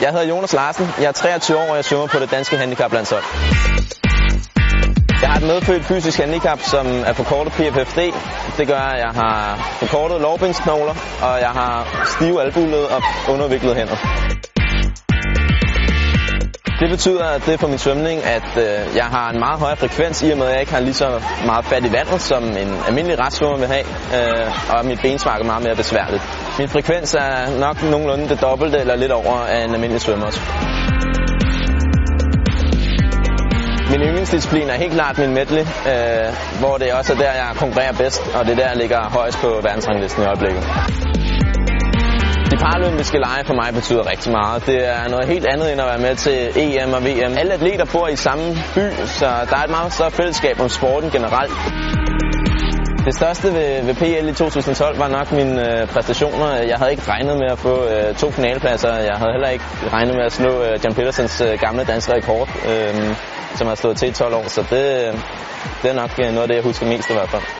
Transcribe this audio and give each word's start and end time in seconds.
Jeg 0.00 0.10
hedder 0.10 0.26
Jonas 0.26 0.52
Larsen. 0.52 0.86
Jeg 0.98 1.06
er 1.06 1.12
23 1.12 1.58
år, 1.58 1.70
og 1.70 1.76
jeg 1.76 1.84
svømmer 1.84 2.06
på 2.06 2.18
det 2.18 2.30
danske 2.30 2.56
handicaplandshold. 2.56 3.22
Jeg 5.22 5.28
har 5.30 5.36
et 5.36 5.46
medfødt 5.46 5.84
fysisk 5.84 6.18
handicap, 6.18 6.60
som 6.60 6.86
er 7.06 7.12
forkortet 7.12 7.52
PFFD. 7.52 7.98
Det 8.58 8.68
gør, 8.68 8.80
at 8.94 9.00
jeg 9.00 9.12
har 9.22 9.56
forkortet 9.78 10.20
lårbindsknogler, 10.20 10.94
og 11.22 11.40
jeg 11.40 11.48
har 11.60 12.06
stive 12.16 12.42
albuled 12.42 12.84
og 12.84 13.02
underviklede 13.28 13.74
hænder. 13.74 13.96
Det 16.80 16.90
betyder, 16.90 17.24
at 17.24 17.42
det 17.46 17.54
er 17.54 17.58
for 17.58 17.68
min 17.68 17.78
svømning, 17.78 18.24
at 18.24 18.50
øh, 18.56 18.96
jeg 18.96 19.04
har 19.04 19.30
en 19.30 19.38
meget 19.38 19.58
højere 19.60 19.76
frekvens, 19.76 20.22
i 20.22 20.30
og 20.30 20.38
med 20.38 20.46
at 20.46 20.52
jeg 20.52 20.60
ikke 20.60 20.72
har 20.72 20.80
lige 20.80 20.94
så 20.94 21.22
meget 21.46 21.64
fat 21.64 21.84
i 21.84 21.92
vandet, 21.92 22.20
som 22.20 22.44
en 22.44 22.70
almindelig 22.88 23.18
restsvømmer 23.18 23.58
vil 23.58 23.68
have, 23.68 23.84
øh, 24.16 24.74
og 24.74 24.86
mit 24.86 25.00
bensmark 25.02 25.40
er 25.40 25.44
meget 25.44 25.64
mere 25.64 25.76
besværligt. 25.76 26.22
Min 26.58 26.68
frekvens 26.68 27.14
er 27.14 27.58
nok 27.60 27.82
nogenlunde 27.82 28.28
det 28.28 28.40
dobbelte 28.40 28.78
eller 28.78 28.96
lidt 28.96 29.12
over 29.12 29.36
af 29.46 29.64
en 29.64 29.74
almindelig 29.74 30.00
svømmers. 30.00 30.40
Min 33.90 34.00
yndlingsdisciplin 34.00 34.68
er 34.70 34.74
helt 34.74 34.92
klart 34.92 35.18
min 35.18 35.34
medley, 35.34 35.60
øh, 35.60 36.28
hvor 36.60 36.76
det 36.76 36.92
også 36.92 37.12
er 37.12 37.16
der, 37.16 37.32
jeg 37.32 37.50
konkurrerer 37.56 37.92
bedst, 37.92 38.22
og 38.34 38.44
det 38.44 38.52
er 38.52 38.56
der, 38.56 38.68
jeg 38.68 38.76
ligger 38.76 39.00
højst 39.10 39.38
på 39.38 39.48
verdensranglisten 39.62 40.22
i 40.22 40.26
øjeblikket. 40.26 40.62
De 42.50 42.56
paralympiske 42.56 43.18
lege 43.18 43.44
for 43.44 43.54
mig 43.54 43.74
betyder 43.74 44.10
rigtig 44.10 44.32
meget. 44.32 44.66
Det 44.66 44.88
er 44.88 45.08
noget 45.08 45.28
helt 45.28 45.46
andet 45.46 45.72
end 45.72 45.80
at 45.80 45.86
være 45.86 45.98
med 45.98 46.16
til 46.16 46.38
EM 46.56 46.92
og 46.92 47.02
VM. 47.04 47.32
Alle 47.38 47.52
atleter 47.52 47.84
bor 47.92 48.08
i 48.08 48.16
samme 48.16 48.44
by, 48.74 48.86
så 49.06 49.26
der 49.50 49.56
er 49.56 49.64
et 49.64 49.70
meget 49.70 49.92
større 49.92 50.10
fællesskab 50.10 50.60
om 50.60 50.68
sporten 50.68 51.10
generelt. 51.10 51.52
Det 53.06 53.14
største 53.14 53.54
ved, 53.54 53.82
ved 53.84 53.94
PL 53.94 54.28
i 54.28 54.32
2012 54.32 54.98
var 54.98 55.08
nok 55.08 55.32
mine 55.32 55.80
øh, 55.80 55.88
præstationer. 55.88 56.56
Jeg 56.56 56.76
havde 56.76 56.90
ikke 56.90 57.02
regnet 57.08 57.38
med 57.38 57.46
at 57.50 57.58
få 57.58 57.84
øh, 57.88 58.14
to 58.14 58.30
finalepladser. 58.30 58.94
Jeg 58.94 59.16
havde 59.16 59.32
heller 59.32 59.48
ikke 59.48 59.64
regnet 59.92 60.14
med 60.14 60.24
at 60.24 60.32
slå 60.32 60.62
øh, 60.62 60.78
John 60.84 60.94
Petersens 60.94 61.40
øh, 61.40 61.58
gamle 61.60 61.84
danske 61.84 62.12
rekord, 62.14 62.48
øh, 62.68 63.16
som 63.54 63.66
har 63.66 63.74
stået 63.74 63.96
til 63.96 64.08
i 64.08 64.12
12 64.12 64.34
år. 64.34 64.48
Så 64.48 64.60
det, 64.70 65.06
øh, 65.06 65.14
det 65.82 65.90
er 65.90 65.94
nok 65.94 66.10
øh, 66.18 66.26
noget 66.26 66.42
af 66.42 66.48
det, 66.48 66.54
jeg 66.54 66.62
husker 66.62 66.86
mest 66.86 67.10
i 67.10 67.12
hvert 67.12 67.28
fald. 67.28 67.59